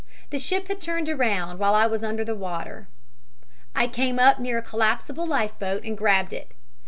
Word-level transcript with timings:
The 0.31 0.39
ship 0.39 0.67
had 0.67 0.81
turned 0.81 1.09
around 1.09 1.59
while 1.59 1.75
I 1.75 1.85
was 1.85 2.03
under 2.03 2.25
the 2.25 2.33
water. 2.33 2.87
"I 3.75 3.85
came 3.85 4.17
up 4.17 4.39
near 4.39 4.57
a 4.57 4.61
collapsible 4.63 5.27
life 5.27 5.59
boat 5.59 5.83
and 5.83 5.95
grabbed 5.95 6.33
it. 6.33 6.53